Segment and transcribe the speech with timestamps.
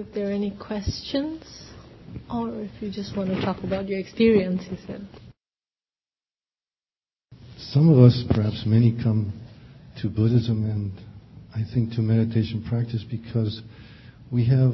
[0.00, 1.42] if there are any questions
[2.32, 5.06] or if you just want to talk about your experience, he said.
[7.58, 9.32] Some of us, perhaps many, come
[10.00, 10.92] to Buddhism and
[11.54, 13.60] I think to meditation practice because
[14.32, 14.72] we have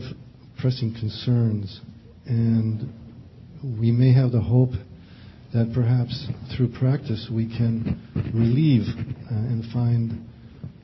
[0.58, 1.80] pressing concerns
[2.26, 2.92] and
[3.80, 4.70] we may have the hope
[5.52, 8.00] that perhaps through practice we can
[8.32, 10.24] relieve uh, and find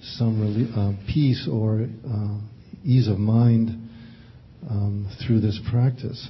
[0.01, 2.39] some uh, peace or uh,
[2.85, 3.82] ease of mind
[4.69, 6.29] um, through this practice.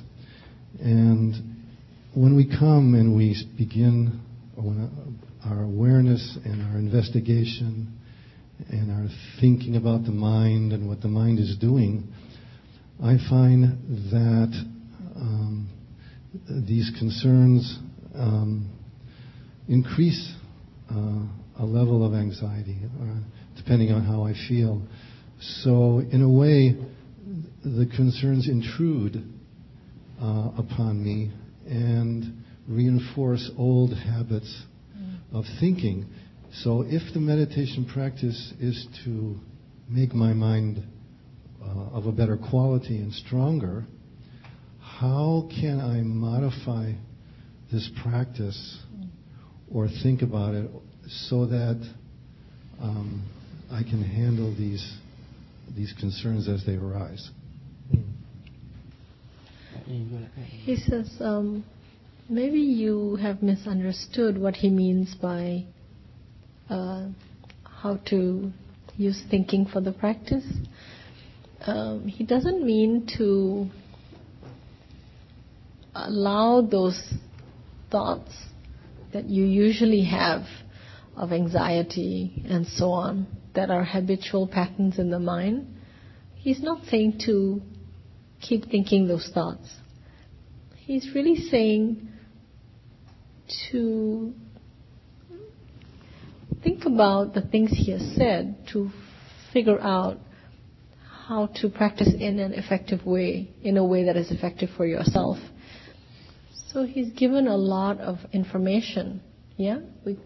[0.80, 1.34] And
[2.14, 4.20] when we come and we begin
[5.44, 7.98] our awareness and our investigation
[8.68, 9.08] and our
[9.40, 12.12] thinking about the mind and what the mind is doing,
[13.02, 14.66] I find that
[15.16, 15.68] um,
[16.66, 17.78] these concerns
[18.14, 18.70] um,
[19.68, 20.34] increase
[20.90, 20.94] uh,
[21.58, 23.04] a level of anxiety, uh,
[23.56, 24.82] depending on how I feel.
[25.40, 26.76] So, in a way,
[27.64, 29.22] the concerns intrude
[30.20, 31.30] uh, upon me
[31.66, 34.62] and reinforce old habits
[34.96, 35.16] mm.
[35.32, 36.06] of thinking.
[36.54, 39.36] So, if the meditation practice is to
[39.88, 40.82] make my mind
[41.62, 43.86] uh, of a better quality and stronger,
[44.80, 46.92] how can I modify
[47.72, 48.78] this practice
[49.72, 50.70] or think about it
[51.28, 51.80] so that
[52.80, 53.24] um,
[53.70, 54.98] I can handle these
[55.74, 57.30] these concerns as they arise?
[60.64, 61.64] He says, um,
[62.28, 65.64] maybe you have misunderstood what he means by
[66.70, 67.08] uh,
[67.64, 68.52] how to
[68.96, 70.44] use thinking for the practice.
[71.66, 73.68] Um, he doesn't mean to
[75.94, 77.14] allow those
[77.90, 78.32] thoughts
[79.12, 80.42] that you usually have
[81.16, 85.66] of anxiety and so on that are habitual patterns in the mind.
[86.36, 87.60] He's not saying to
[88.42, 89.66] keep thinking those thoughts.
[90.76, 92.08] He's really saying
[93.70, 94.34] to
[96.62, 98.90] think about the things he has said to
[99.52, 100.18] figure out
[101.26, 105.38] how to practice in an effective way, in a way that is effective for yourself.
[106.72, 109.22] So he's given a lot of information,
[109.56, 109.78] yeah?
[110.04, 110.18] We,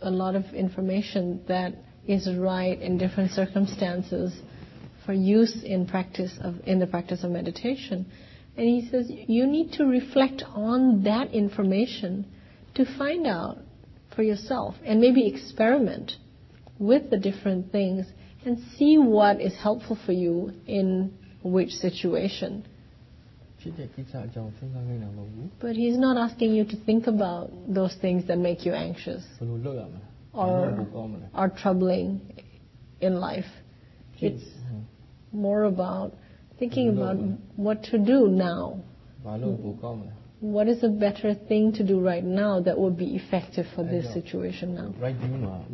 [0.00, 1.74] a lot of information that
[2.06, 4.40] is right in different circumstances
[5.08, 8.04] for use in practice of in the practice of meditation.
[8.58, 12.26] And he says you need to reflect on that information
[12.74, 13.56] to find out
[14.14, 16.12] for yourself and maybe experiment
[16.78, 18.04] with the different things
[18.44, 22.66] and see what is helpful for you in which situation.
[25.58, 29.24] But he's not asking you to think about those things that make you anxious
[30.34, 30.86] or
[31.32, 32.20] are troubling
[33.00, 33.46] in life.
[34.20, 34.57] It's
[35.32, 36.14] more about
[36.58, 37.16] thinking about
[37.56, 38.82] what to do now.
[40.40, 44.12] What is a better thing to do right now that would be effective for this
[44.12, 44.94] situation now?
[45.00, 45.64] Right view now,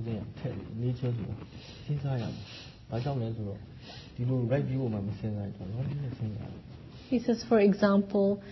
[7.08, 8.42] he says, for example,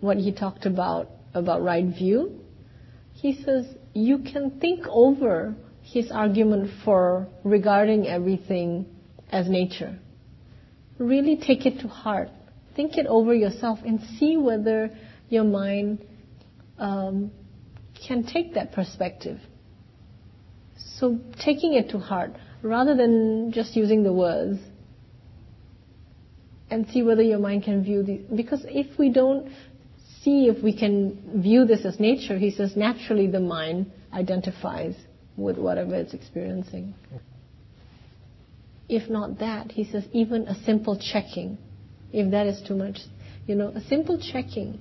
[0.00, 2.40] what he talked about about right view.
[3.14, 8.86] He says you can think over his argument for regarding everything
[9.30, 9.98] as nature.
[10.98, 12.30] Really take it to heart.
[12.74, 14.90] Think it over yourself and see whether
[15.28, 16.04] your mind
[16.78, 17.30] um,
[18.06, 19.38] can take that perspective.
[20.98, 24.58] So taking it to heart rather than just using the words
[26.70, 28.22] and see whether your mind can view these.
[28.34, 29.50] Because if we don't
[30.22, 34.94] see if we can view this as nature, he says naturally the mind identifies
[35.36, 36.94] with whatever it's experiencing.
[38.88, 41.58] If not that, he says even a simple checking,
[42.12, 42.98] if that is too much,
[43.46, 44.80] you know, a simple checking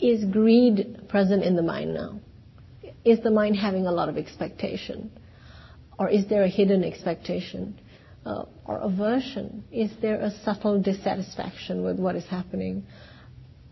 [0.00, 2.20] is greed present in the mind now?
[3.04, 5.10] Is the mind having a lot of expectation?
[5.98, 7.78] Or is there a hidden expectation?
[8.24, 9.64] Uh, or aversion?
[9.72, 12.84] Is there a subtle dissatisfaction with what is happening?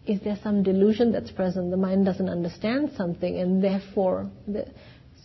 [0.06, 1.70] Is there some delusion that's present?
[1.70, 4.66] The mind doesn't understand something and therefore the,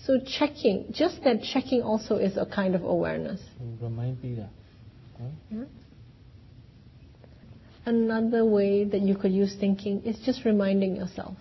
[0.05, 3.39] so checking, just that checking also is a kind of awareness.
[5.49, 5.63] Yeah?
[7.85, 11.37] Another way that you could use thinking is just reminding yourself.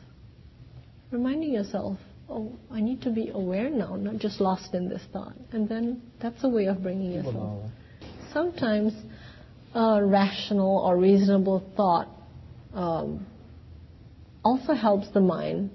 [1.10, 1.98] Reminding yourself,
[2.28, 5.34] oh, I need to be aware now, not just lost in this thought.
[5.52, 7.64] And then that's a way of bringing yourself.
[8.32, 8.92] Sometimes
[9.74, 12.08] a rational or reasonable thought
[12.74, 13.26] um,
[14.44, 15.70] also helps the mind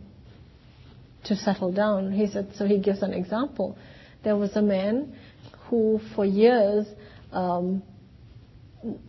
[1.28, 2.12] to settle down.
[2.12, 3.78] He said, so he gives an example.
[4.24, 5.16] There was a man
[5.68, 6.88] who, for years,
[7.32, 7.84] um,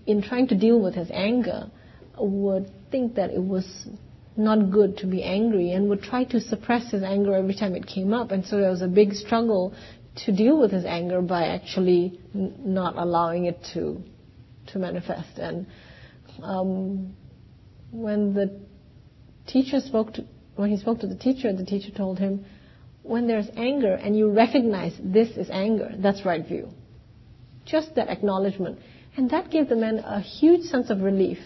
[0.06, 1.70] in trying to deal with his anger,
[2.19, 3.88] would think that it was
[4.37, 7.87] not good to be angry and would try to suppress his anger every time it
[7.87, 8.31] came up.
[8.31, 9.75] And so there was a big struggle
[10.25, 14.03] to deal with his anger by actually n- not allowing it to
[14.69, 15.38] to manifest.
[15.38, 15.67] And
[16.43, 17.14] um,
[17.91, 18.61] when the
[19.47, 20.25] teacher spoke to
[20.58, 22.44] when he spoke to the teacher, the teacher told him,
[23.05, 26.69] when there's anger and you recognize this is anger, that's right view.
[27.64, 28.81] Just that acknowledgement.
[29.16, 31.38] And that gave the man a huge sense of relief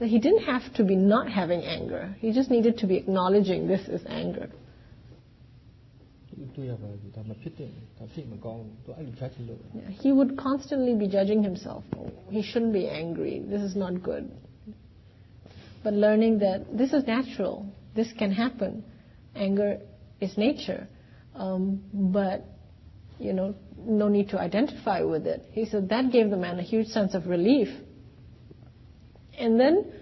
[0.00, 2.14] that he didn't have to be not having anger.
[2.18, 4.50] He just needed to be acknowledging this is anger.
[9.74, 11.84] Yeah, he would constantly be judging himself.
[11.96, 13.42] Oh, he shouldn't be angry.
[13.46, 14.30] This is not good.
[15.84, 17.66] But learning that this is natural.
[17.98, 18.84] This can happen.
[19.34, 19.80] Anger
[20.20, 20.86] is nature.
[21.34, 22.44] Um, but,
[23.18, 25.44] you know, no need to identify with it.
[25.50, 27.66] He said that gave the man a huge sense of relief.
[29.36, 29.92] And then,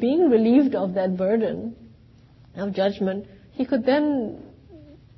[0.00, 1.76] being relieved of that burden
[2.56, 4.42] of judgment, he could then,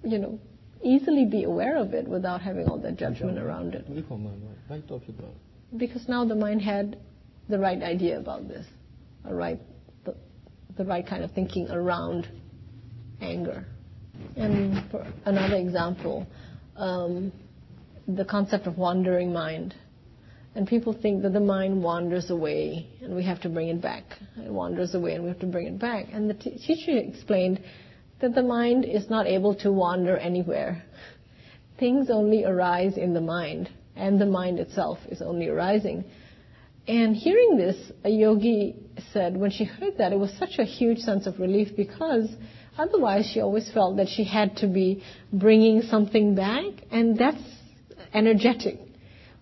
[0.05, 0.39] you know,
[0.83, 3.87] easily be aware of it without having all that judgment around it.
[5.75, 6.99] Because now the mind had
[7.49, 8.67] the right idea about this,
[9.25, 9.59] a right,
[10.76, 12.29] the, right kind of thinking around
[13.21, 13.67] anger.
[14.37, 16.26] And for another example,
[16.76, 17.32] um,
[18.06, 19.75] the concept of wandering mind.
[20.56, 24.05] And people think that the mind wanders away and we have to bring it back.
[24.37, 26.06] It wanders away and we have to bring it back.
[26.12, 27.61] And the teacher explained
[28.20, 30.82] that the mind is not able to wander anywhere.
[31.79, 36.05] Things only arise in the mind, and the mind itself is only arising.
[36.87, 38.77] And hearing this, a yogi
[39.13, 42.29] said when she heard that, it was such a huge sense of relief because
[42.77, 45.03] otherwise she always felt that she had to be
[45.33, 47.43] bringing something back, and that's
[48.13, 48.79] energetic.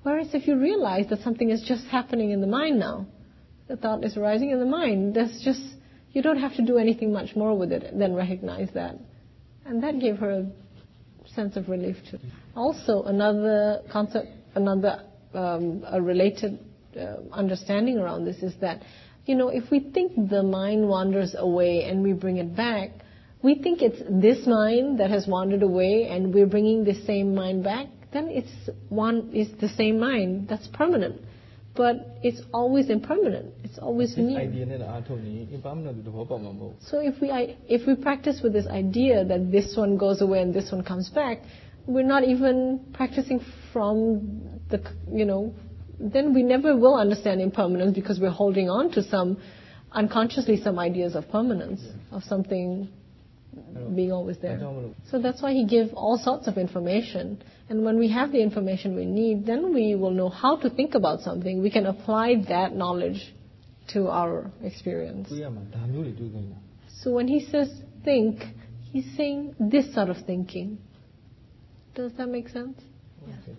[0.05, 3.07] Whereas if you realize that something is just happening in the mind now,
[3.69, 5.63] the thought is arising in the mind, that's just,
[6.13, 8.97] you don't have to do anything much more with it than recognize that.
[9.65, 12.19] And that gave her a sense of relief too.
[12.55, 15.05] Also, another concept, another
[15.35, 16.59] um, a related
[16.97, 18.83] Uh, understanding around this is that,
[19.27, 22.91] you know, if we think the mind wanders away and we bring it back,
[23.43, 27.65] we think it's this mind that has wandered away and we're bringing the same mind
[27.65, 31.21] back then it's one is the same mind that's permanent.
[31.75, 33.55] But it's always impermanent.
[33.65, 34.37] It's always new.
[36.83, 37.31] So if we
[37.67, 41.09] if we practice with this idea that this one goes away and this one comes
[41.09, 41.39] back,
[41.87, 43.41] we're not even practicing
[43.73, 45.55] from the you know.
[45.99, 49.39] Then we never will understand impermanence because we're holding on to some
[49.93, 51.81] unconsciously some ideas of permanence
[52.11, 52.89] of something
[53.95, 54.59] being always there.
[55.11, 57.43] So that's why he gave all sorts of information.
[57.69, 60.95] And when we have the information we need, then we will know how to think
[60.95, 61.63] about something.
[61.63, 63.35] We can apply that knowledge
[63.89, 65.29] to our experience.
[67.03, 67.69] So when he says
[68.05, 68.43] think,
[68.91, 70.79] he's saying this sort of thinking.
[71.95, 72.81] Does that make sense?
[73.23, 73.57] Okay.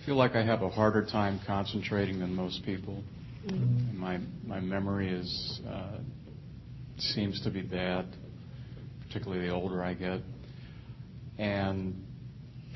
[0.00, 3.02] I feel like I have a harder time concentrating than most people.
[3.46, 3.98] Mm-hmm.
[3.98, 5.98] My my memory is uh,
[6.98, 8.06] seems to be bad
[9.08, 10.20] particularly the older I get.
[11.38, 12.04] And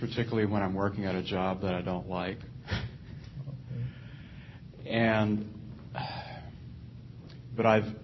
[0.01, 2.39] particularly when I'm working at a job that I don't like.
[4.87, 5.47] and
[7.57, 7.95] but I've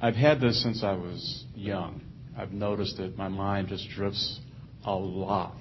[0.00, 2.00] I've had this since I was young.
[2.36, 4.40] I've noticed that my mind just drifts
[4.84, 5.56] a lot.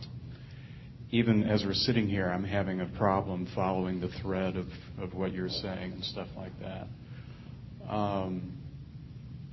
[1.11, 4.67] Even as we're sitting here, I'm having a problem following the thread of,
[5.01, 6.87] of what you're saying and stuff like that.
[7.91, 8.57] Um,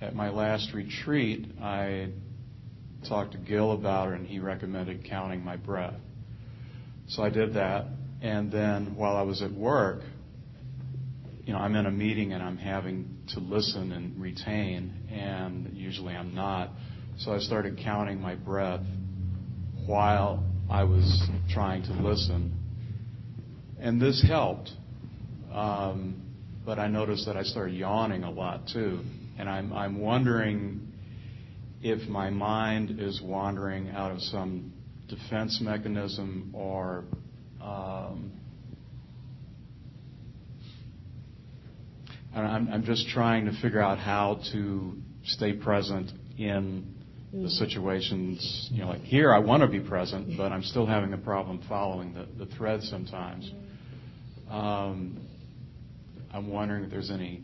[0.00, 2.10] at my last retreat, I
[3.08, 5.98] talked to Gil about it, and he recommended counting my breath.
[7.08, 7.86] So I did that,
[8.20, 10.02] and then while I was at work,
[11.46, 16.14] you know, I'm in a meeting and I'm having to listen and retain, and usually
[16.14, 16.70] I'm not.
[17.18, 18.82] So I started counting my breath
[19.86, 22.52] while I was trying to listen.
[23.78, 24.70] And this helped.
[25.52, 26.22] Um,
[26.64, 29.00] but I noticed that I started yawning a lot too.
[29.38, 30.92] And I'm, I'm wondering
[31.82, 34.72] if my mind is wandering out of some
[35.08, 37.04] defense mechanism or
[37.62, 38.32] um,
[42.34, 44.94] I'm, I'm just trying to figure out how to
[45.24, 46.95] stay present in
[47.42, 47.58] the mm.
[47.58, 48.68] situations.
[48.72, 51.62] You know, like here, I want to be present, but I'm still having a problem
[51.68, 53.50] following the, the thread sometimes.
[54.50, 55.20] Um,
[56.32, 57.42] I'm wondering if there's any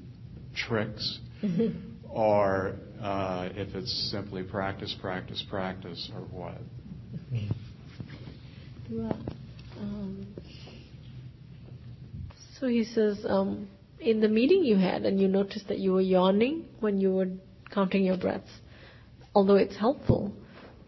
[0.54, 1.20] tricks
[2.08, 6.58] or uh, if it's simply practice, practice, practice, or what?
[8.90, 9.18] Well,
[9.80, 10.26] um,
[12.60, 13.68] So he says, um,
[13.98, 17.28] in the meeting you had, and you noticed that you were yawning when you were
[17.72, 18.50] counting your breaths,
[19.34, 20.32] although it's helpful.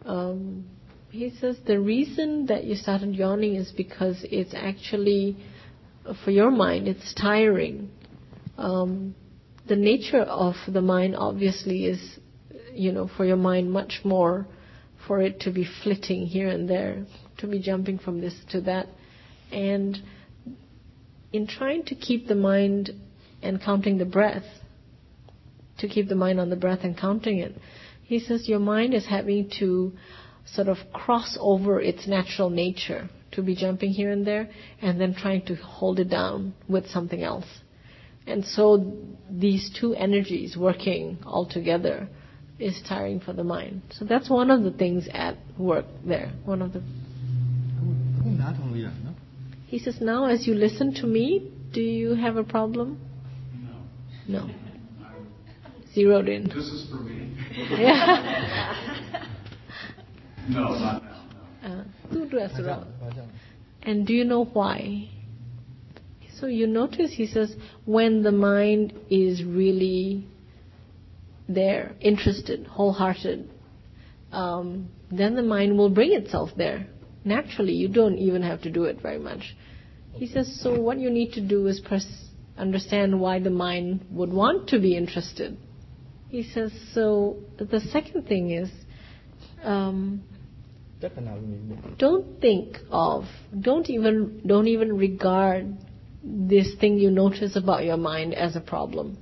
[0.04, 0.64] Um,
[1.10, 5.36] he says the reason that you started yawning is because it's actually,
[6.24, 7.90] for your mind, it's tiring.
[8.58, 9.14] Um,
[9.66, 12.18] the nature of the mind obviously is,
[12.72, 14.46] you know, for your mind much more
[15.06, 17.06] for it to be flitting here and there,
[17.38, 18.88] to be jumping from this to that.
[19.52, 19.98] And
[21.32, 22.90] in trying to keep the mind
[23.42, 24.44] and counting the breath,
[25.78, 27.54] to keep the mind on the breath and counting it,
[28.04, 29.92] he says your mind is having to
[30.46, 34.48] sort of cross over its natural nature to be jumping here and there
[34.80, 37.46] and then trying to hold it down with something else.
[38.26, 38.94] And so
[39.30, 42.08] these two energies working all together
[42.58, 43.82] is tiring for the mind.
[43.90, 46.32] So that's one of the things at work there.
[46.44, 46.80] One of the.
[49.66, 53.00] He says, now as you listen to me, do you have a problem?
[54.28, 54.46] No.
[54.46, 54.54] No.
[55.94, 56.44] Zeroed in.
[56.44, 57.36] This is for me.
[57.70, 58.80] Yeah.
[60.46, 61.24] No, not now.
[61.62, 61.68] No.
[61.68, 63.22] Uh, tu tu.
[63.82, 65.08] And do you know why?
[66.38, 70.26] So you notice he says when the mind is really
[71.48, 73.48] there, interested, wholehearted,
[74.32, 76.86] um, then the mind will bring itself there.
[77.24, 79.56] Naturally, you don't even have to do it very much.
[80.12, 84.32] He says, so what you need to do is pers- understand why the mind would
[84.32, 85.56] want to be interested.
[86.34, 88.68] He says, so the second thing is,
[89.62, 90.24] um,
[91.96, 93.26] don't think of,
[93.60, 95.76] don't even, don't even regard
[96.24, 99.16] this thing you notice about your mind as a problem.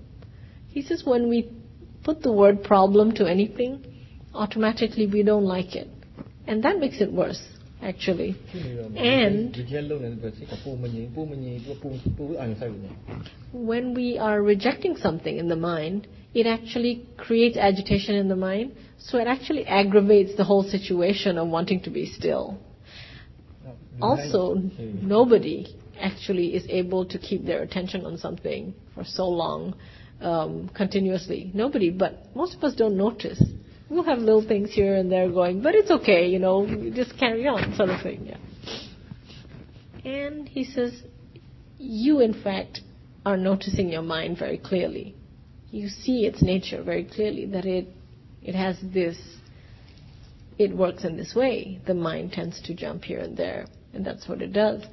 [0.69, 1.53] He says when we
[2.03, 3.85] put the word problem to anything,
[4.33, 5.91] automatically we don't like it.
[6.47, 7.43] And that makes it worse,
[7.83, 8.37] actually.
[8.97, 9.55] And
[13.53, 18.77] when we are rejecting something in the mind, it actually creates agitation in the mind,
[18.99, 22.59] so it actually aggravates the whole situation of wanting to be still.
[24.01, 25.67] Also, nobody
[26.01, 29.75] actually is able to keep their attention on something for so long
[30.21, 31.51] um, continuously.
[31.55, 33.43] Nobody, but most of us don't notice.
[33.93, 37.47] We'll have little things here and there going, but it's okay, you know, just carry
[37.47, 38.25] on, sort of thing.
[38.25, 40.11] Yeah.
[40.11, 41.03] And he says,
[41.77, 42.81] you in fact
[43.27, 45.15] are noticing your mind very clearly.
[45.71, 47.87] You see its nature very clearly that it
[48.43, 49.19] it has this
[50.57, 51.79] it works in this way.
[51.87, 54.87] The mind tends to jump here and there, and that's what it does.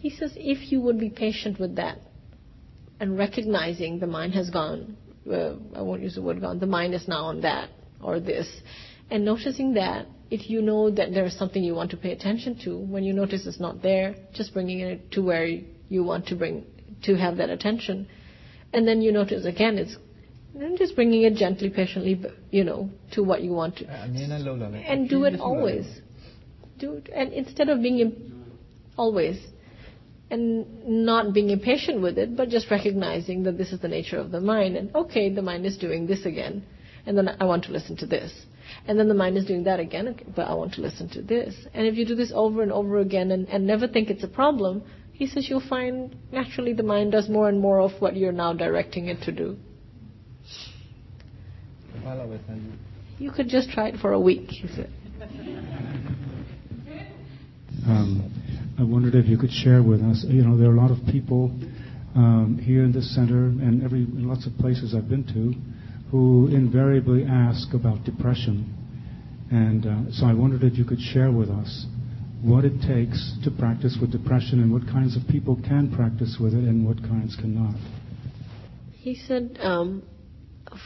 [0.00, 1.98] He says, if you would be patient with that
[3.00, 4.96] and recognizing the mind has gone,
[5.30, 7.68] uh, I won't use the word gone, the mind is now on that
[8.02, 8.48] or this,
[9.10, 12.58] and noticing that, if you know that there is something you want to pay attention
[12.64, 16.34] to, when you notice it's not there, just bringing it to where you want to
[16.34, 16.64] bring,
[17.04, 18.08] to have that attention.
[18.72, 19.96] And then you notice again it's
[20.58, 23.86] and just bringing it gently, patiently, you know, to what you want to.
[24.86, 25.86] And do it always.
[26.78, 28.58] Do it, and instead of being Im-
[28.96, 29.38] always,
[30.30, 34.30] and not being impatient with it, but just recognizing that this is the nature of
[34.30, 36.64] the mind, and okay, the mind is doing this again,
[37.06, 38.32] and then I want to listen to this.
[38.86, 41.22] And then the mind is doing that again, okay, but I want to listen to
[41.22, 41.54] this.
[41.72, 44.28] And if you do this over and over again and, and never think it's a
[44.28, 44.82] problem,
[45.12, 48.52] he says you'll find naturally the mind does more and more of what you're now
[48.52, 49.56] directing it to do.
[53.18, 54.90] You could just try it for a week, he said.
[57.86, 60.24] Um, I wondered if you could share with us.
[60.26, 61.52] You know, there are a lot of people
[62.16, 65.54] um, here in this center and every in lots of places I've been to
[66.10, 68.72] who invariably ask about depression,
[69.50, 71.86] and uh, so I wondered if you could share with us
[72.42, 76.52] what it takes to practice with depression and what kinds of people can practice with
[76.54, 77.74] it and what kinds cannot.
[78.92, 80.02] He said, um,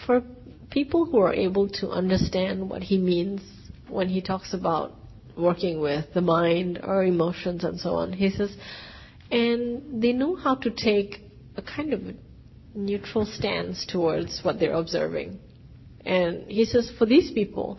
[0.07, 0.23] for
[0.71, 3.43] people who are able to understand what he means
[3.89, 4.93] when he talks about
[5.37, 8.55] working with the mind or emotions and so on, he says,
[9.31, 11.21] and they know how to take
[11.57, 12.01] a kind of
[12.75, 15.39] neutral stance towards what they're observing.
[16.05, 17.79] And he says, for these people,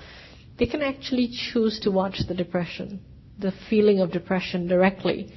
[0.59, 3.01] they can actually choose to watch the depression,
[3.39, 5.33] the feeling of depression directly.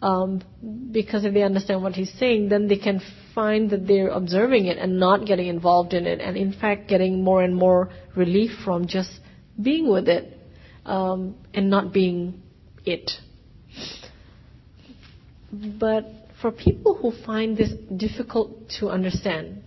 [0.00, 0.42] Um,
[0.90, 3.00] because if they understand what he's saying, then they can
[3.34, 7.22] find that they're observing it and not getting involved in it, and in fact getting
[7.22, 9.10] more and more relief from just
[9.60, 10.38] being with it
[10.84, 12.42] um, and not being
[12.84, 13.12] it.
[15.52, 16.06] But
[16.42, 19.62] for people who find this difficult to understand,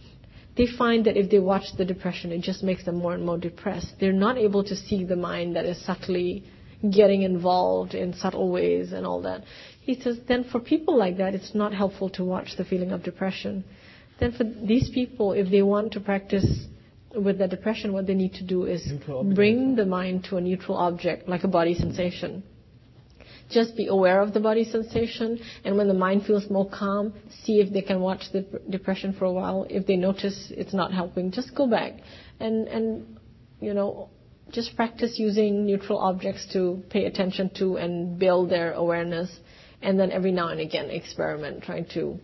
[0.57, 3.37] they find that if they watch the depression, it just makes them more and more
[3.37, 3.93] depressed.
[3.99, 6.43] They're not able to see the mind that is subtly
[6.91, 9.43] getting involved in subtle ways and all that.
[9.81, 13.03] He says, then for people like that, it's not helpful to watch the feeling of
[13.03, 13.63] depression.
[14.19, 16.65] Then for these people, if they want to practice
[17.15, 18.85] with the depression, what they need to do is
[19.33, 22.43] bring the mind to a neutral object, like a body sensation.
[23.49, 27.59] Just be aware of the body sensation, and when the mind feels more calm, see
[27.59, 29.67] if they can watch the depression for a while.
[29.69, 31.93] If they notice it's not helping, just go back
[32.39, 33.17] and and
[33.61, 34.09] you know
[34.51, 39.29] just practice using neutral objects to pay attention to and build their awareness,
[39.81, 42.19] and then every now and again experiment trying to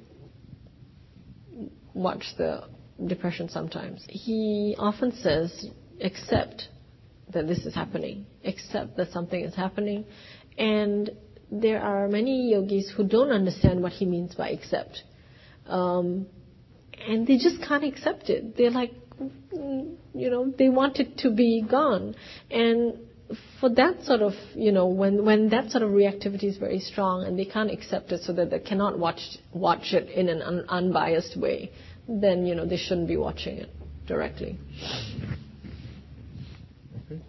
[1.93, 2.63] watch the
[3.05, 4.05] depression sometimes.
[4.09, 5.67] He often says,
[6.01, 6.69] accept
[7.33, 10.05] that this is happening, accept that something is happening,
[10.62, 11.10] and
[11.51, 15.01] there are many yogis who don't understand what he means by accept.
[15.65, 16.27] Um,
[17.08, 18.56] and they just can't accept it.
[18.56, 18.94] They're like,
[19.51, 22.15] you know, they want it to be gone.
[22.51, 22.94] And
[23.60, 27.25] for that sort of, you know, when, when that sort of reactivity is very strong
[27.25, 30.65] and they can't accept it so that they cannot watch, watch it in an un,
[30.70, 31.72] unbiased way,
[32.08, 33.70] then, you know, they shouldn't be watching it
[34.06, 34.60] directly.
[37.06, 37.20] Okay.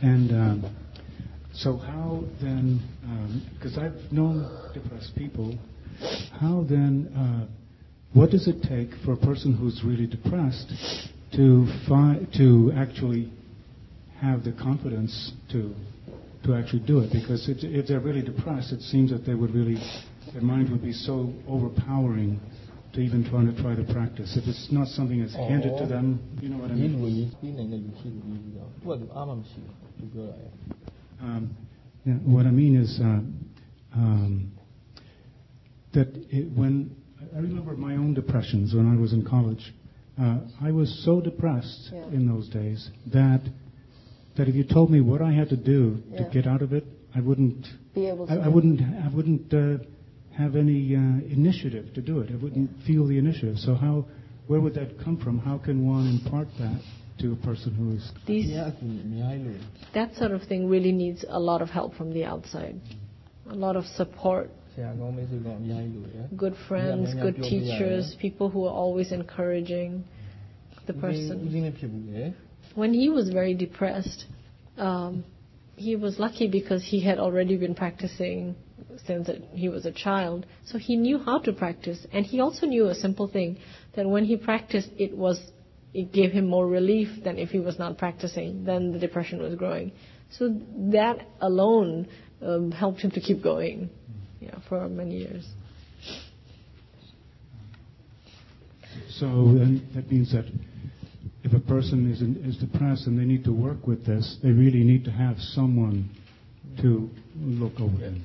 [0.00, 0.76] And um,
[1.78, 2.80] how then,
[3.54, 5.58] because um, I've known depressed people,
[6.40, 7.46] how then, uh,
[8.12, 10.72] what does it take for a person who's really depressed
[11.32, 13.32] to actually
[14.20, 15.74] have the confidence to
[16.44, 17.10] to actually do it?
[17.12, 19.76] Because it, if they're really depressed, it seems that they would really,
[20.32, 22.40] their mind would be so overpowering
[22.94, 24.36] to even try to practice.
[24.36, 27.32] If it's not something that's handed to them, you know what I mean?
[31.20, 31.56] Um,
[32.24, 33.04] what I mean is uh,
[33.96, 34.52] um,
[35.94, 36.08] that
[36.54, 36.94] when
[37.34, 39.72] I remember my own depressions when I was in college,
[40.20, 42.06] uh, I was so depressed yeah.
[42.06, 43.42] in those days that
[44.36, 46.18] that if you told me what I had to do yeah.
[46.18, 48.26] to get out of it, I wouldn't be able.
[48.26, 48.80] To I, I wouldn't.
[48.80, 49.82] I wouldn't uh,
[50.36, 50.98] have any uh,
[51.32, 52.30] initiative to do it.
[52.30, 53.56] I wouldn't feel the initiative.
[53.58, 54.06] So how?
[54.46, 55.38] Where would that come from?
[55.38, 56.80] How can one impart that?
[57.18, 58.10] To a person who is.
[58.26, 58.50] These,
[59.94, 62.80] that sort of thing really needs a lot of help from the outside,
[63.50, 64.50] a lot of support.
[66.36, 70.04] Good friends, good teachers, people who are always encouraging
[70.86, 71.40] the person.
[72.74, 74.26] When he was very depressed,
[74.76, 75.24] um,
[75.76, 78.54] he was lucky because he had already been practicing
[79.06, 80.46] since he was a child.
[80.66, 82.06] So he knew how to practice.
[82.12, 83.58] And he also knew a simple thing
[83.94, 85.40] that when he practiced, it was
[85.94, 88.64] it gave him more relief than if he was not practicing.
[88.64, 89.92] Then the depression was growing.
[90.30, 90.60] So
[90.92, 92.08] that alone
[92.42, 93.90] um, helped him to keep going
[94.40, 95.46] yeah, for many years.
[99.10, 100.44] So then that means that
[101.42, 104.50] if a person is, in, is depressed and they need to work with this, they
[104.50, 106.10] really need to have someone
[106.82, 108.24] to look over them.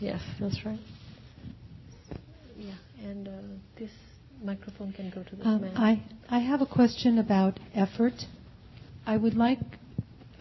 [0.00, 0.78] Yes, that's right.
[2.56, 3.32] Yeah, and uh,
[3.78, 3.90] this
[4.42, 5.76] microphone can go to this um, man.
[5.76, 8.14] I, I have a question about effort.
[9.06, 9.58] I would like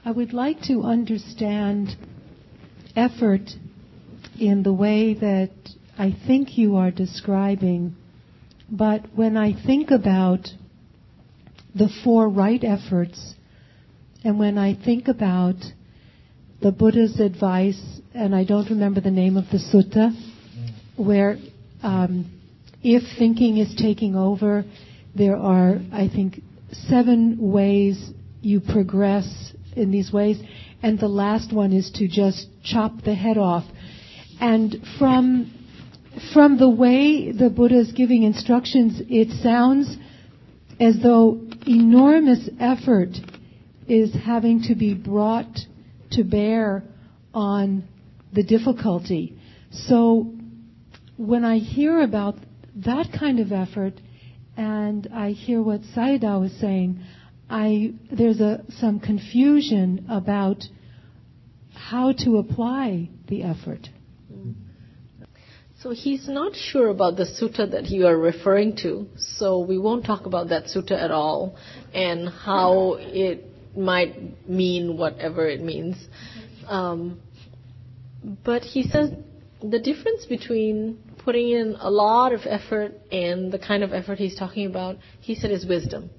[0.03, 1.95] I would like to understand
[2.95, 3.49] effort
[4.39, 5.51] in the way that
[5.97, 7.95] I think you are describing.
[8.69, 10.47] But when I think about
[11.73, 13.34] the four right efforts,
[14.23, 15.55] and when I think about
[16.62, 17.81] the Buddha's advice,
[18.13, 20.12] and I don't remember the name of the sutta,
[20.97, 21.38] where
[21.81, 22.35] um,
[22.86, 24.63] if thinking is taking over,
[25.15, 26.41] there are, I think,
[26.88, 30.39] seven ways you progress in these ways.
[30.84, 33.63] And the last one is to just chop the head off.
[34.39, 35.52] And from,
[36.32, 39.98] from the way the Buddha is giving instructions, it sounds
[40.80, 43.15] as though enormous effort
[43.88, 45.58] is having to be brought
[46.12, 46.84] to bear
[47.34, 47.88] on
[48.32, 49.39] the difficulty.
[49.71, 50.36] So
[51.17, 52.36] when I hear about
[52.75, 53.93] that kind of effort,
[54.57, 57.01] and I hear what Sayadaw was saying,
[57.49, 60.63] I, there's a, some confusion about
[61.73, 63.89] how to apply the effort.
[65.81, 70.03] So he's not sure about the sutta that you are referring to, so we won't
[70.03, 71.57] talk about that sutta at all
[71.93, 73.45] and how it
[73.77, 75.95] might mean whatever it means.
[76.67, 77.19] Um,
[78.43, 79.11] but he says
[79.61, 84.38] the difference between putting in a lot of effort and the kind of effort he's
[84.38, 86.09] talking about, he said is wisdom.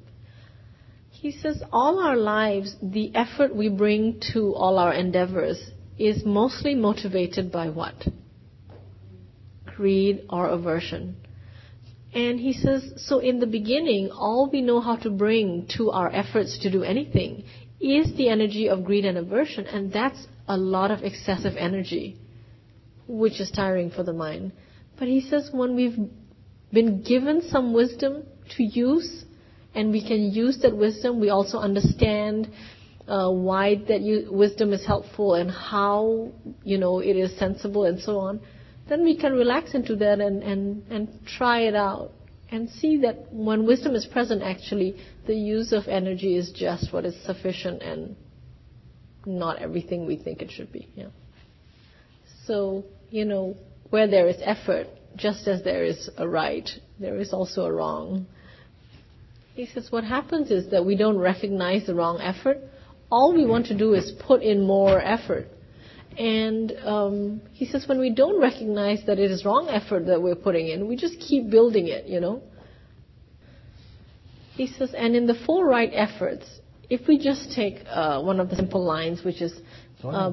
[1.10, 5.58] He says all our lives, the effort we bring to all our endeavors
[5.98, 7.94] is mostly motivated by what?
[9.64, 11.16] Greed or aversion.
[12.12, 16.10] And he says, so in the beginning, all we know how to bring to our
[16.12, 17.44] efforts to do anything
[17.80, 22.18] is the energy of greed and aversion, and that's a lot of excessive energy.
[23.08, 24.52] which is tiring for the mind.
[24.98, 25.98] But he says when we've
[26.72, 28.24] been given some wisdom
[28.56, 29.24] to use,
[29.74, 32.50] and we can use that wisdom, we also understand
[33.06, 36.32] uh, why that you, wisdom is helpful and how
[36.64, 38.40] you know it is sensible and so on.
[38.88, 42.12] Then we can relax into that and, and, and try it out
[42.50, 47.04] and see that when wisdom is present, actually, the use of energy is just what
[47.04, 48.16] is sufficient and
[49.26, 50.88] not everything we think it should be.
[50.94, 51.06] Yeah.
[52.46, 53.56] So, you know,
[53.90, 56.68] where there is effort, just as there is a right,
[56.98, 58.26] there is also a wrong.
[59.54, 62.58] He says what happens is that we don't recognize the wrong effort.
[63.10, 65.46] All we want to do is put in more effort.
[66.18, 70.34] And um, he says when we don't recognize that it is wrong effort that we're
[70.34, 72.42] putting in, we just keep building it, you know.
[74.54, 76.46] He says, and in the four right efforts,
[76.88, 79.52] if we just take uh, one of the simple lines, which is
[80.02, 80.30] uh,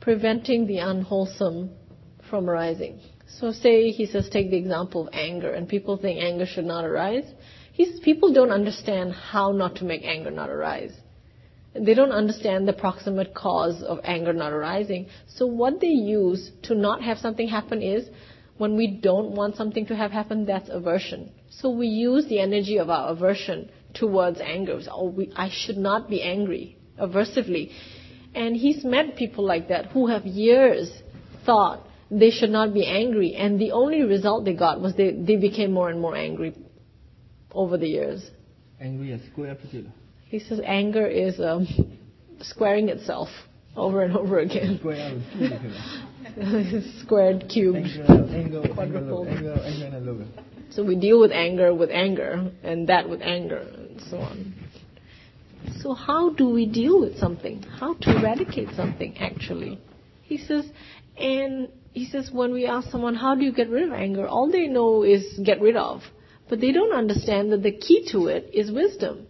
[0.00, 1.70] preventing the unwholesome
[2.28, 3.00] from arising.
[3.26, 6.84] So say he says take the example of anger and people think anger should not
[6.84, 7.24] arise.
[7.72, 10.92] He's, people don't understand how not to make anger not arise.
[11.74, 15.06] They don't understand the proximate cause of anger not arising.
[15.28, 18.08] So what they use to not have something happen is
[18.58, 21.30] when we don't want something to have happen, that's aversion.
[21.48, 24.80] So we use the energy of our aversion towards anger.
[24.90, 27.70] Oh, we, I should not be angry, aversively.
[28.34, 30.90] And he's met people like that who have years
[31.44, 35.36] thought they should not be angry, and the only result they got was they, they
[35.36, 36.54] became more and more angry
[37.52, 38.28] over the years.
[38.80, 39.56] Angry is square
[40.24, 41.68] He says anger is um,
[42.40, 43.28] squaring itself
[43.76, 44.80] over and over again.
[47.02, 47.76] Squared cube.
[50.70, 54.54] So we deal with anger with anger, and that with anger, and so on.
[55.82, 57.62] So how do we deal with something?
[57.62, 59.80] How to eradicate something, actually?
[60.22, 60.66] He says,
[61.18, 64.26] and he says when we ask someone, how do you get rid of anger?
[64.26, 66.02] All they know is get rid of.
[66.48, 69.26] But they don't understand that the key to it is wisdom.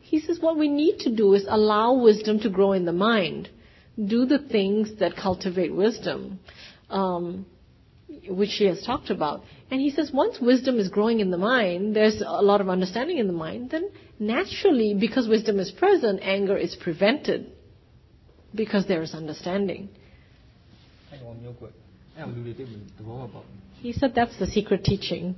[0.00, 3.48] He says what we need to do is allow wisdom to grow in the mind.
[4.02, 6.40] Do the things that cultivate wisdom,
[6.90, 7.46] um,
[8.28, 9.44] which he has talked about.
[9.70, 13.18] And he says once wisdom is growing in the mind, there's a lot of understanding
[13.18, 13.90] in the mind, then
[14.22, 17.52] naturally, because wisdom is present, anger is prevented
[18.54, 19.88] because there is understanding.
[23.80, 25.34] He said that's the secret teaching.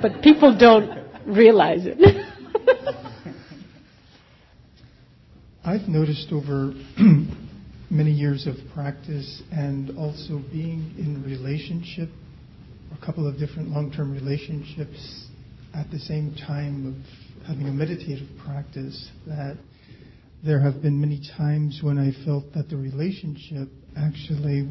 [0.00, 0.90] But people don't
[1.26, 1.98] realize it.
[5.64, 6.72] I've noticed over
[7.90, 12.08] many years of practice and also being in relationship,
[12.92, 15.26] a couple of different long-term relationships
[15.74, 19.56] at the same time of having a meditative practice that
[20.44, 24.68] there have been many times when I felt that the relationship actually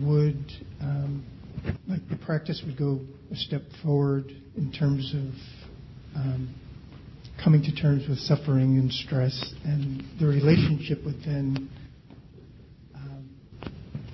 [0.00, 0.44] would,
[0.80, 1.24] um,
[1.88, 6.54] like the practice would go a step forward in terms of um,
[7.42, 11.68] coming to terms with suffering and stress, and the relationship would then
[12.94, 13.28] um,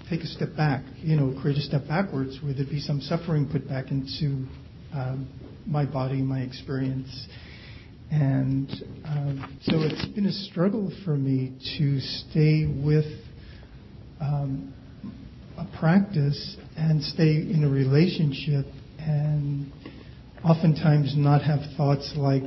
[0.08, 3.48] take a step back, you know, create a step backwards where there'd be some suffering
[3.50, 4.46] put back into
[4.94, 5.28] um,
[5.66, 7.28] my body, my experience.
[8.10, 8.68] And
[9.04, 13.06] um, so it's been a struggle for me to stay with
[14.20, 14.74] um,
[15.56, 18.66] a practice and stay in a relationship
[18.98, 19.72] and
[20.44, 22.42] oftentimes not have thoughts like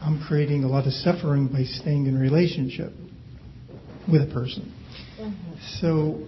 [0.00, 2.92] I'm creating a lot of suffering by staying in a relationship
[4.10, 4.72] with a person.
[5.20, 5.52] Mm-hmm.
[5.80, 6.26] So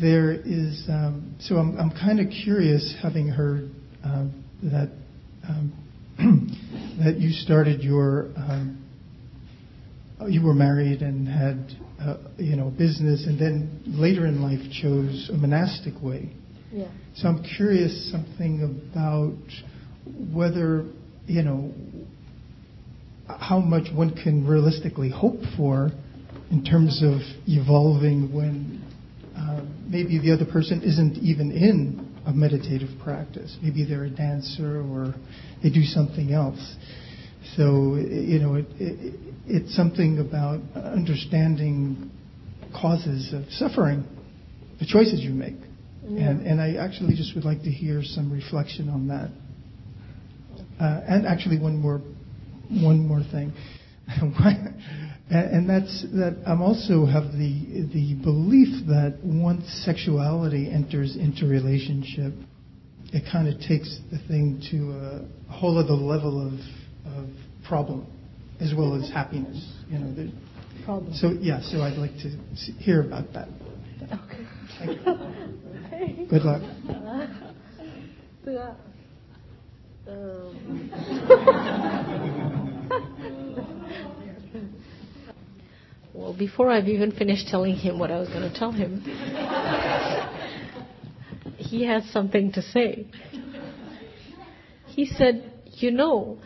[0.00, 3.70] there is, um, so I'm, I'm kind of curious, having heard
[4.04, 4.26] uh,
[4.64, 4.90] that
[5.48, 5.72] um,
[7.02, 8.84] that you started your, um,
[10.28, 15.30] you were married and had, uh, you know, business, and then later in life chose
[15.32, 16.30] a monastic way.
[16.72, 16.88] Yeah.
[17.16, 19.36] So I'm curious something about
[20.32, 20.84] whether,
[21.26, 21.72] you know,
[23.26, 25.90] how much one can realistically hope for
[26.50, 28.82] in terms of evolving when
[29.36, 33.56] uh, maybe the other person isn't even in a meditative practice.
[33.62, 35.14] Maybe they're a dancer or
[35.62, 36.76] they do something else.
[37.56, 42.10] So, you know, it, it, it's something about understanding
[42.72, 44.04] causes of suffering,
[44.78, 45.54] the choices you make.
[46.06, 46.30] Yeah.
[46.30, 49.30] And, and I actually just would like to hear some reflection on that.
[50.80, 52.00] Uh, and actually, one more
[52.70, 53.52] one more thing.
[55.30, 62.34] and that's that I'm also have the the belief that once sexuality enters into relationship,
[63.12, 66.52] it kind of takes the thing to a whole other level of,
[67.12, 67.28] of
[67.66, 68.06] problem,
[68.60, 69.72] as well as happiness.
[69.88, 70.30] You know,
[70.84, 71.14] problem.
[71.14, 72.28] So yeah, so I'd like to
[72.78, 73.48] hear about that.
[74.02, 74.46] Okay.
[75.90, 76.26] Thank you.
[76.28, 76.60] Good luck.
[78.44, 78.76] Thưa,
[86.38, 89.00] before I've even finished telling him what I was going to tell him,
[91.56, 93.06] he has something to say.
[94.86, 96.38] He said, You know,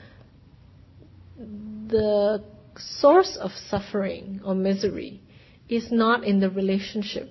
[1.36, 2.44] the
[2.76, 5.20] source of suffering or misery
[5.68, 7.30] is not in the relationship.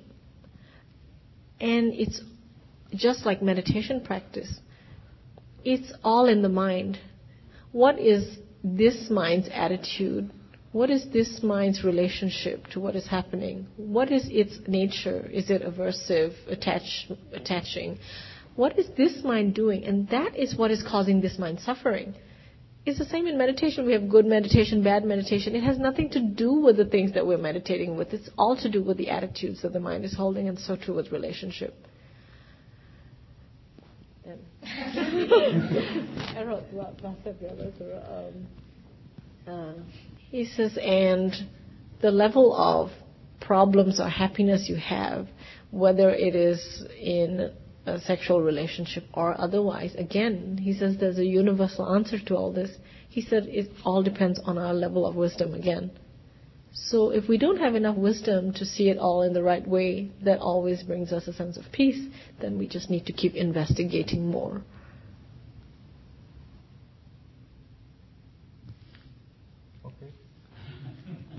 [1.59, 2.21] And it's
[2.93, 4.59] just like meditation practice.
[5.63, 6.99] It's all in the mind.
[7.71, 10.31] What is this mind's attitude?
[10.77, 13.65] What is this mind's relationship to what is happening?
[13.77, 15.27] What is its nature?
[15.33, 17.97] Is it aversive, attach, attaching?
[18.55, 19.85] What is this mind doing?
[19.85, 22.13] And that is what is causing this mind suffering.
[22.85, 23.87] It's the same in meditation.
[23.87, 25.55] We have good meditation, bad meditation.
[25.55, 28.13] It has nothing to do with the things that we're meditating with.
[28.13, 30.93] It's all to do with the attitudes that the mind is holding, and so too
[30.93, 31.73] with relationship.
[34.63, 36.65] I wrote
[38.07, 38.47] um,
[39.47, 39.73] uh,
[40.29, 41.33] he says, and
[42.01, 42.91] the level of
[43.39, 45.27] problems or happiness you have,
[45.71, 47.51] whether it is in
[47.85, 52.71] a sexual relationship or otherwise, again, he says there's a universal answer to all this.
[53.07, 55.91] He said it all depends on our level of wisdom again.
[56.73, 60.11] So if we don't have enough wisdom to see it all in the right way,
[60.23, 62.05] that always brings us a sense of peace,
[62.41, 64.61] then we just need to keep investigating more.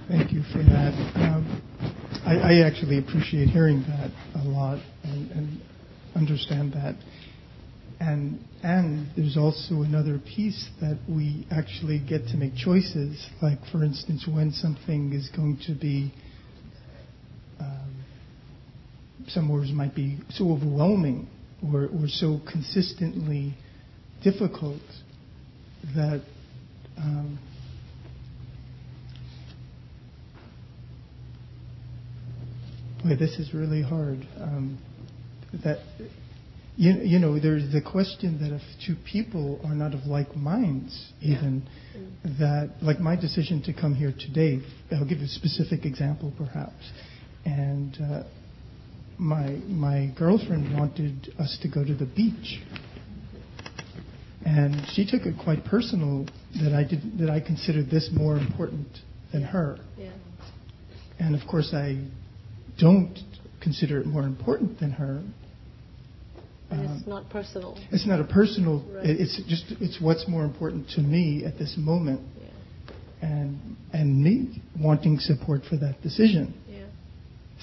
[0.09, 0.95] Thank you for that.
[1.17, 1.61] Um,
[2.49, 5.61] I, actually appreciate hearing that a lot and, and
[6.15, 6.97] understand that.
[8.01, 13.29] And and there's also another piece that we actually get to make choices.
[13.43, 16.13] Like for instance, when something is going to be,
[17.61, 18.05] um,
[19.27, 21.29] some words might be so overwhelming
[21.73, 23.55] or, or so consistently
[24.23, 24.81] difficult
[25.95, 26.23] that
[26.97, 27.39] um,
[33.03, 34.27] boy, this is really hard.
[34.41, 34.79] Um,
[35.65, 35.79] that
[36.77, 41.13] you, you know, there's the question that if two people are not of like minds,
[41.21, 41.69] even
[42.25, 44.61] that, like my decision to come here today,
[44.93, 46.93] I'll give you a specific example, perhaps,
[47.45, 48.23] and uh,
[49.19, 52.61] my my girlfriend wanted us to go to the beach,
[54.47, 56.27] and she took it quite personal
[56.63, 58.87] that I did that I considered this more important
[59.33, 60.11] than her, Yeah.
[61.19, 62.05] and of course I
[62.79, 63.19] don't
[63.61, 65.23] consider it more important than her.
[66.71, 67.79] And Um, it's not personal.
[67.91, 68.81] it's not a personal.
[68.95, 69.09] Right.
[69.09, 72.21] It's just it's what's more important to me at this moment,
[73.23, 73.29] Yeah.
[73.29, 76.53] and and me wanting support for that decision.
[76.71, 76.85] Yeah.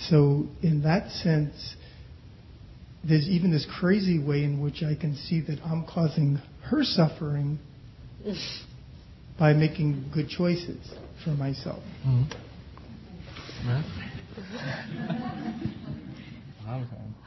[0.10, 1.76] So in that sense,
[3.04, 7.60] there's even this crazy way in which I can see that I'm causing her suffering
[9.38, 10.80] by making good choices
[11.24, 11.84] for myself.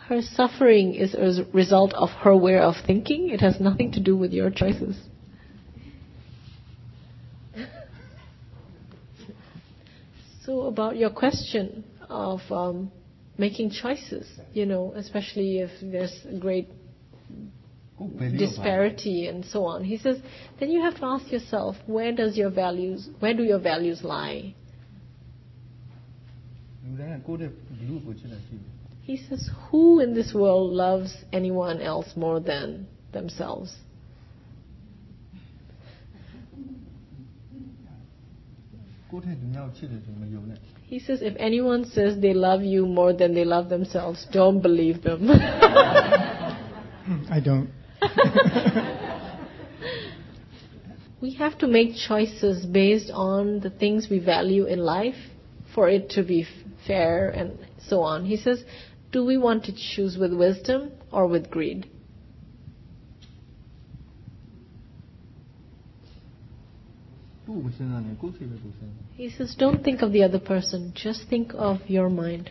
[0.08, 3.30] Her suffering is a result of her way of thinking.
[3.30, 4.96] It has nothing to do with your choices.
[10.44, 12.90] so about your question of um,
[13.36, 16.68] making choices, you know, especially if there's great
[18.38, 19.84] disparity and so on.
[19.84, 20.18] He says,
[20.58, 24.54] then you have to ask yourself, where does your values, where do your values lie?
[29.02, 33.74] He says, Who in this world loves anyone else more than themselves?
[40.82, 45.02] He says, If anyone says they love you more than they love themselves, don't believe
[45.02, 45.30] them.
[47.30, 47.70] I don't.
[51.22, 55.16] we have to make choices based on the things we value in life
[55.74, 56.46] for it to be
[56.86, 58.24] fair, and so on.
[58.24, 58.64] He says,
[59.12, 61.88] Do we want to choose with wisdom or with greed?
[69.16, 72.50] He says, Don't think of the other person, just think of your mind.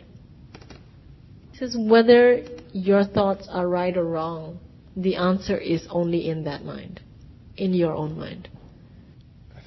[1.52, 4.58] He says, Whether your thoughts are right or wrong,
[4.96, 7.00] the answer is only in that mind,
[7.56, 8.48] in your own mind.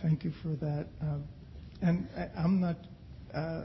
[0.01, 0.87] Thank you for that.
[1.01, 1.17] Uh,
[1.81, 2.75] and I, am not.
[3.33, 3.61] Uh,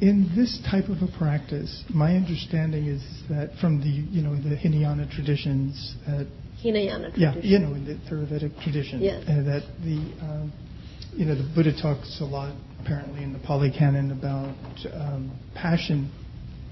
[0.00, 4.56] in this type of a practice, my understanding is that from the you know the
[4.56, 6.26] Hinayana traditions, that
[6.62, 9.22] Hinayana yeah, you know, in the Theravadic tradition, Yes.
[9.28, 10.52] uh, that the um,
[11.16, 14.56] you know, the Buddha talks a lot, apparently, in the Pali Canon about
[14.92, 16.10] um, passion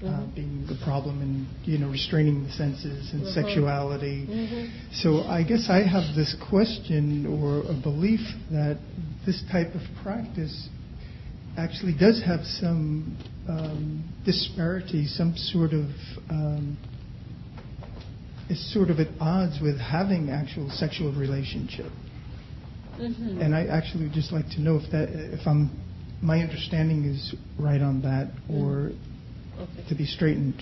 [0.01, 0.35] uh, mm-hmm.
[0.35, 3.33] being the problem and you know restraining the senses and mm-hmm.
[3.33, 4.27] sexuality.
[4.27, 4.91] Mm-hmm.
[4.93, 8.19] So I guess I have this question or a belief
[8.51, 8.79] that
[9.25, 10.67] this type of practice
[11.57, 15.85] actually does have some um, disparity, some sort of
[16.29, 16.77] um,
[18.49, 21.91] is sort of at odds with having actual sexual relationship.
[22.99, 23.41] Mm-hmm.
[23.41, 25.71] And I actually would just like to know if that, if I'm,
[26.21, 29.61] my understanding is right on that, or mm-hmm.
[29.61, 29.89] okay.
[29.89, 30.61] to be straightened.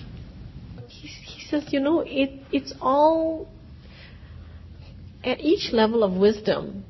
[0.88, 3.48] He, he says, you know, it, it's all
[5.24, 6.84] at each level of wisdom.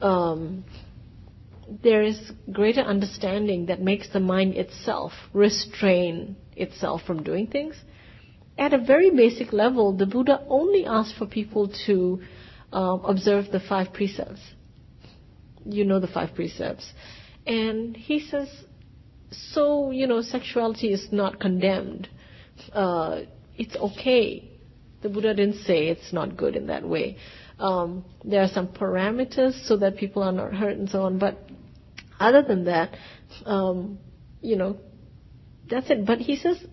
[0.00, 0.64] Um,
[1.82, 7.74] there is greater understanding that makes the mind itself restrain itself from doing things.
[8.56, 12.22] At a very basic level, the Buddha only asked for people to
[12.72, 14.40] uh, observe the five precepts
[15.64, 16.90] you know the five precepts.
[17.46, 18.48] And he says,
[19.30, 22.08] so, you know, sexuality is not condemned.
[22.72, 23.22] Uh,
[23.56, 24.50] it's okay.
[25.02, 27.18] The Buddha didn't say it's not good in that way.
[27.58, 31.18] Um, there are some parameters so that people are not hurt and so on.
[31.18, 31.38] But
[32.20, 32.96] other than that,
[33.44, 33.98] um,
[34.40, 34.78] you know,
[35.68, 36.06] that's it.
[36.06, 36.64] But he says,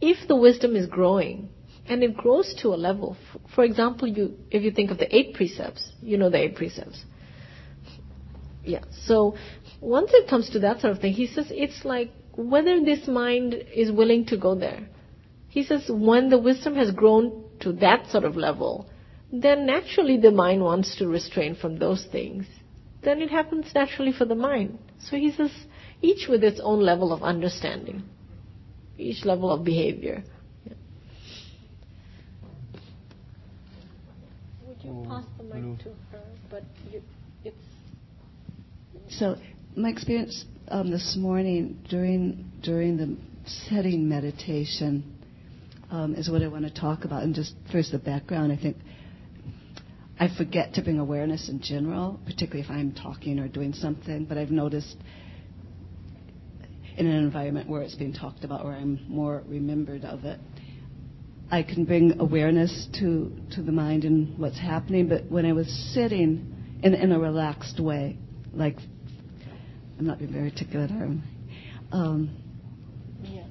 [0.00, 1.48] if the wisdom is growing,
[1.86, 3.16] and it grows to a level,
[3.54, 7.04] for example, you, if you think of the eight precepts, you know the eight precepts.
[8.64, 8.84] Yeah.
[9.06, 9.36] So
[9.80, 13.54] once it comes to that sort of thing, he says it's like whether this mind
[13.54, 14.88] is willing to go there.
[15.48, 18.88] He says when the wisdom has grown to that sort of level,
[19.30, 22.46] then naturally the mind wants to restrain from those things.
[23.04, 24.78] Then it happens naturally for the mind.
[24.98, 25.50] So he says
[26.00, 28.02] each with its own level of understanding,
[28.96, 30.24] each level of behavior.
[30.66, 30.72] Yeah.
[34.66, 36.22] Would you pass the mic to her?
[36.50, 37.02] But you,
[37.44, 37.56] it's
[39.10, 39.36] so
[39.76, 43.16] my experience um, this morning during during the
[43.68, 45.14] setting meditation
[45.90, 47.22] um, is what I want to talk about.
[47.22, 48.76] And just first the background, I think
[50.18, 54.26] I forget to bring awareness in general, particularly if I'm talking or doing something.
[54.26, 54.96] But I've noticed
[56.96, 60.38] in an environment where it's being talked about, where I'm more remembered of it,
[61.50, 65.08] I can bring awareness to to the mind and what's happening.
[65.08, 68.16] But when I was sitting in, in a relaxed way,
[68.52, 68.76] like
[69.98, 71.22] I'm not being very articulate, am
[71.90, 72.36] um,
[73.22, 73.44] yeah.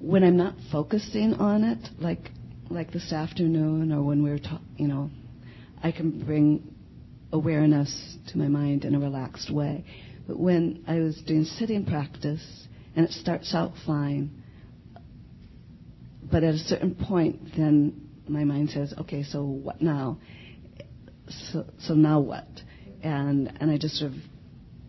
[0.00, 2.30] When I'm not focusing on it, like
[2.70, 5.10] like this afternoon or when we were talking, you know,
[5.82, 6.74] I can bring
[7.32, 9.84] awareness to my mind in a relaxed way.
[10.26, 14.42] But when I was doing sitting practice, and it starts out fine,
[16.30, 20.18] but at a certain point, then my mind says, okay, so what now?
[21.28, 22.46] So, so now what?
[23.02, 24.18] and and I just sort of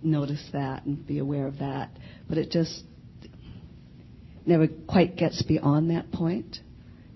[0.03, 1.91] notice that and be aware of that.
[2.27, 2.83] But it just
[4.45, 6.57] never quite gets beyond that point.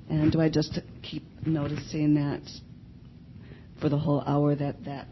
[0.10, 2.41] And do I just keep noticing that
[3.82, 5.08] for the whole hour that that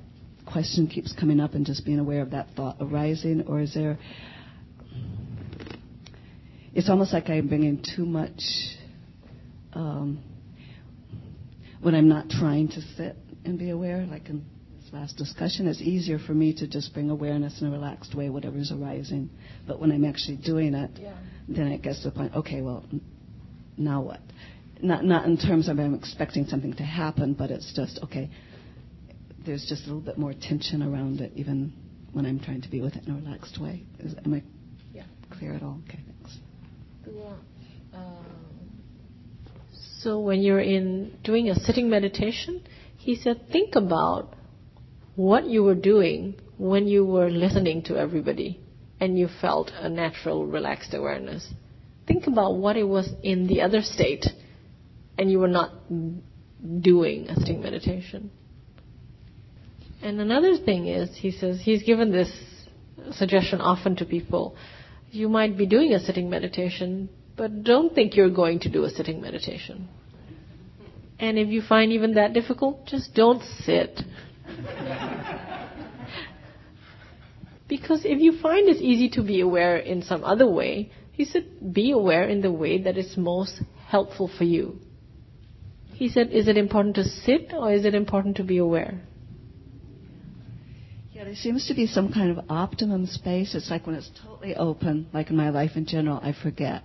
[0.46, 3.98] question keeps coming up and just being aware of that thought arising, or is there?
[6.74, 8.42] It's almost like I'm bringing too much.
[9.74, 10.24] Um,
[11.82, 14.46] when I'm not trying to sit and be aware, like in
[14.82, 18.30] this last discussion, it's easier for me to just bring awareness in a relaxed way,
[18.30, 19.30] whatever's arising.
[19.68, 21.14] But when I'm actually doing it, yeah.
[21.48, 22.86] then it gets to the point, okay, well,
[23.78, 24.22] now what?
[24.84, 28.30] Not, not in terms of I'm expecting something to happen, but it's just, okay,
[29.46, 31.72] there's just a little bit more tension around it, even
[32.12, 33.84] when I'm trying to be with it in a relaxed way.
[34.00, 34.44] Is, am I
[34.94, 35.06] yeah.
[35.32, 35.80] clear at all?
[35.88, 36.38] Okay, thanks.
[37.94, 38.26] Um,
[40.00, 42.62] so when you're in doing a sitting meditation,
[42.98, 44.36] he said, think about
[45.16, 48.60] what you were doing when you were listening to everybody
[49.00, 51.48] and you felt a natural relaxed awareness.
[52.06, 54.26] Think about what it was in the other state
[55.18, 55.72] and you were not
[56.82, 58.32] doing a sitting meditation.
[60.02, 62.32] And another thing is, he says, he's given this
[63.12, 64.56] suggestion often to people.
[65.12, 68.90] You might be doing a sitting meditation, but don't think you're going to do a
[68.90, 69.88] sitting meditation.
[71.20, 74.02] And if you find even that difficult, just don't sit.
[77.70, 81.46] because if you find it's easy to be aware in some other way, he said,
[81.74, 84.80] be aware in the way that is most helpful for you.
[85.94, 89.02] He said, is it important to sit or is it important to be aware?
[91.14, 93.54] Yeah, there seems to be some kind of optimum space.
[93.56, 96.84] It's like when it's totally open, like in my life in general, I forget.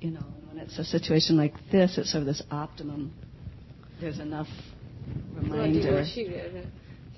[0.00, 3.12] You know, when it's a situation like this, it's sort of this optimum.
[4.00, 4.48] There's enough
[5.34, 6.04] reminder.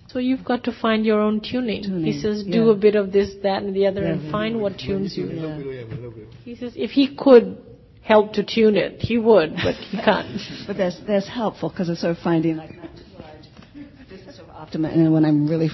[0.08, 1.82] So you've got to find your own tuning.
[1.82, 2.54] Tuning, He says, yeah.
[2.54, 4.30] do a bit of this, that, and the other, Yeah, and yeah.
[4.32, 5.26] find what tunes you.
[5.26, 6.24] Yeah.
[6.44, 7.58] He says, if he could
[8.06, 10.40] help to tune it, he would, but he can't.
[10.66, 13.88] But that's that's helpful because it's sort of finding like not too large.
[14.08, 15.70] This is sort of optimum, and when I'm really,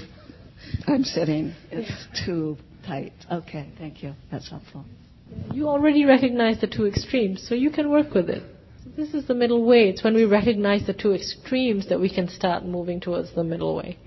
[0.86, 2.56] I'm sitting, it's too
[2.86, 3.12] tight.
[3.30, 4.14] Okay, thank you.
[4.30, 4.84] That's helpful.
[5.52, 8.42] You already recognize the two extremes, so you can work with it.
[8.84, 9.90] So this is the middle way.
[9.90, 13.76] It's when we recognize the two extremes that we can start moving towards the middle
[13.76, 13.98] way.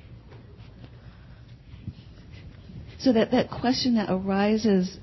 [2.99, 4.97] So that that question that arises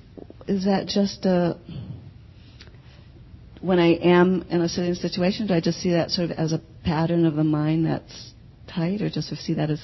[0.49, 1.57] is that just a
[3.63, 6.53] when I am in a sitting situation, do I just see that sort of as
[6.53, 8.33] a pattern of the mind that's
[8.67, 9.81] tight, or just see that as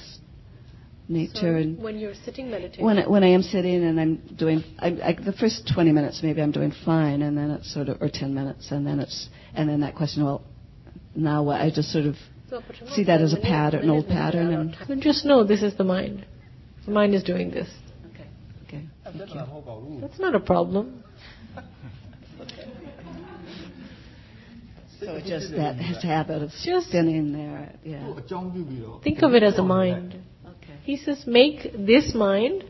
[1.09, 4.63] nature and when you're sitting meditating, when I, when I am sitting and I'm doing
[4.77, 7.99] I, I, the first 20 minutes maybe I'm doing fine and then it's sort of
[7.99, 10.43] or 10 minutes and then it's and then that question well
[11.15, 12.15] now what I just sort of
[12.93, 15.83] see that as a pattern an old pattern and So just know this is the
[15.83, 16.25] mind.
[16.85, 17.69] The mind is doing this.
[18.13, 18.27] okay
[18.67, 21.03] okay thank you That's not a problem.
[24.99, 27.73] So just that habit of just sitting there.
[27.83, 28.13] Yeah.
[29.03, 30.15] Think of it as a mind.
[30.45, 30.73] Okay.
[30.83, 32.65] He says, make this mind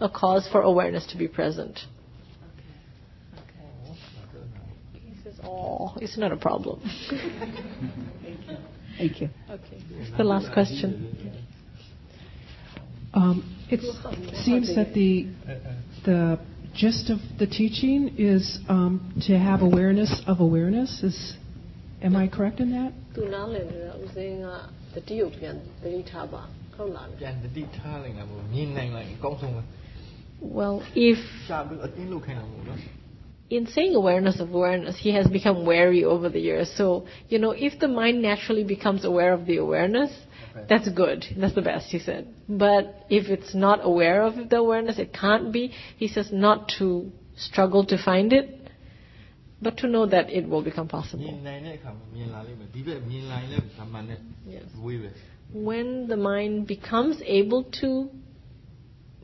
[0.00, 1.80] a cause for awareness to be present.
[3.34, 3.92] Okay.
[4.94, 5.04] Okay.
[5.04, 6.80] He says, oh, it's not a problem.
[8.22, 8.56] Thank you.
[8.98, 9.30] Thank you.
[9.50, 9.82] Okay.
[9.92, 11.34] It's the last question.
[13.14, 13.80] Um, it
[14.44, 15.28] seems that the
[16.04, 16.38] the
[16.74, 21.02] gist of the teaching is um, to have awareness of awareness.
[21.02, 21.34] Is
[22.07, 22.91] am I correct in that?
[23.15, 24.47] သူနားလည်နေတာဦးစင်းက
[24.93, 26.41] တတိယပြန်တတိထားပါ
[26.75, 29.61] ဟုတ်လား ပြန်တတိထားလိုက်တာမို့မြင်နိုင်လိုက်ရင်အကောင်းဆုံးပဲ
[30.57, 30.77] Well,
[31.09, 32.79] if ရှာပြီးအတင်းလုပ်ခိုင်းတာမို့နော်
[33.49, 36.71] in saying awareness of awareness, he has become wary over the years.
[36.75, 40.11] So, you know, if the mind naturally becomes aware of the awareness,
[40.67, 41.25] that's good.
[41.37, 42.33] That's the best, he said.
[42.49, 45.73] But if it's not aware of the awareness, it can't be.
[45.97, 48.58] He says not to struggle to find it,
[49.62, 51.24] but to know that it will become possible.
[54.46, 54.64] Yes.
[55.52, 58.08] When the mind becomes able to,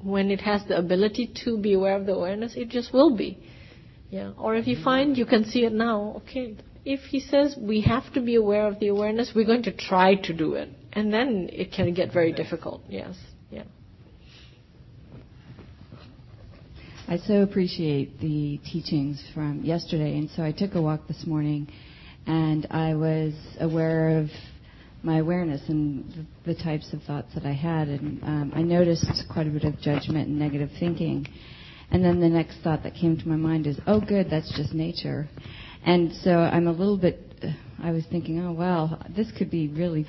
[0.03, 3.39] when it has the ability to be aware of the awareness, it just will be.
[4.11, 4.33] Yeah.
[4.37, 6.57] Or if you find you can see it now, okay.
[6.85, 10.15] If he says we have to be aware of the awareness, we're going to try
[10.15, 10.69] to do it.
[10.93, 13.17] And then it can get very difficult, yes.
[17.09, 21.69] I so appreciate the teachings from yesterday, and so I took a walk this morning,
[22.27, 24.29] and I was aware of
[25.05, 29.47] my awareness and the, types of thoughts that I had, and um, I noticed quite
[29.47, 31.29] a bit of judgment and negative thinking.
[31.93, 34.75] And then the next thought that came to my mind is, "Oh, good, that's just
[34.75, 35.29] nature."
[35.85, 37.21] And so I'm a little bit.
[37.81, 40.07] I was thinking, "Oh, wow, this could be really."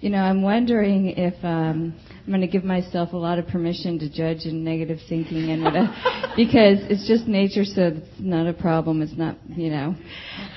[0.00, 3.98] You know, I'm wondering if um, I'm going to give myself a lot of permission
[3.98, 5.88] to judge and negative thinking and whatever,
[6.36, 9.02] because it's just nature, so it's not a problem.
[9.02, 9.94] It's not, you know.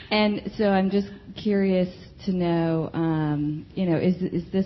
[0.10, 1.89] And so I'm just curious
[2.24, 4.66] to know, um, you know, is is this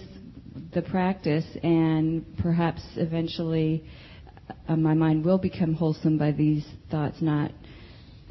[0.76, 3.84] the practice, and perhaps eventually
[4.68, 7.52] uh, my mind will become wholesome by these thoughts not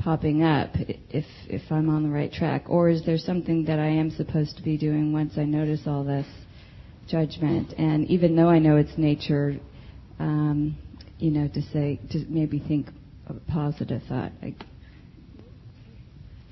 [0.06, 0.70] popping up
[1.10, 2.66] if if I'm on the right track?
[2.68, 6.04] Or is there something that I am supposed to be doing once I notice all
[6.04, 6.28] this
[7.08, 7.74] judgment?
[7.76, 9.56] And even though I know it's nature,
[10.20, 10.76] um,
[11.18, 12.86] you know, to say, to maybe think
[13.26, 14.30] a positive thought.
[14.40, 14.54] Like,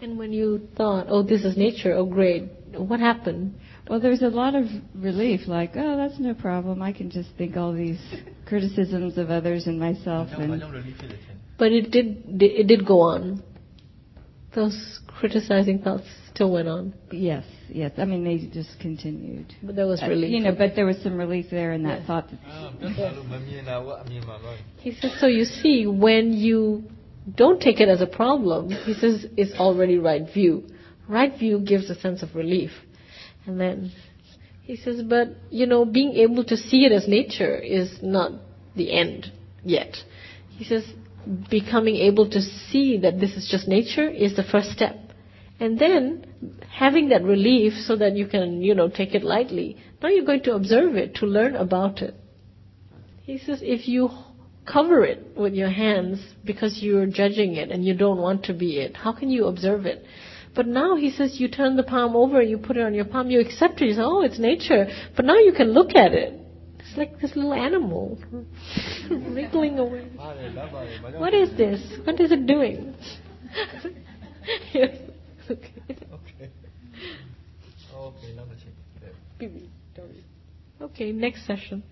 [0.03, 3.55] and when you thought, oh, this is nature, oh, great, what happened?
[3.89, 4.65] Well, there's a lot of
[4.97, 6.83] relief, like, oh, that's no problem.
[6.83, 8.01] I can just think all these
[8.47, 10.29] criticisms of others and myself.
[10.33, 10.61] and
[11.59, 13.43] but it did it did go on.
[14.55, 16.95] Those criticizing thoughts still went on.
[17.11, 17.93] Yes, yes.
[17.97, 19.55] I mean, they just continued.
[19.63, 20.31] But there was uh, relief.
[20.31, 22.07] You know, but there was some relief there in that yes.
[22.07, 22.31] thought.
[22.31, 22.39] That
[24.79, 26.85] he says, so you see, when you
[27.33, 30.65] don't take it as a problem, he says, it's already right view.
[31.09, 32.71] Right view gives a sense of relief.
[33.47, 33.93] And then
[34.63, 38.33] he says, but, you know, being able to see it as nature is not
[38.75, 39.33] the end
[39.63, 39.97] yet.
[40.51, 40.85] He says,
[41.51, 44.97] becoming able to see that this is just nature is the first step.
[45.61, 46.27] And then
[46.69, 49.77] having that relief so that you can, you know, take it lightly.
[50.03, 52.15] Now you're going to observe it, to learn about it.
[53.23, 54.11] He says if you
[54.71, 58.79] cover it with your hands because you're judging it and you don't want to be
[58.79, 60.05] it, how can you observe it?
[60.55, 63.31] But now he says you turn the palm over, you put it on your palm,
[63.31, 64.87] you accept it, you say, oh, it's nature.
[65.17, 66.44] But now you can look at it.
[66.95, 68.17] It's like this little animal
[69.11, 70.07] wriggling away.
[71.19, 71.83] What is this?
[72.05, 72.95] What is it doing?
[74.73, 74.91] yes.
[75.51, 75.73] Okay.
[76.15, 76.51] Okay.
[79.43, 79.63] Okay,
[80.81, 81.83] Okay, next session.